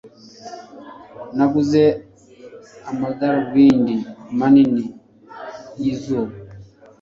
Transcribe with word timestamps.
Naguze 1.35 1.83
amadarubindi 2.89 3.95
manini 4.37 4.83
yizuba. 5.81 6.33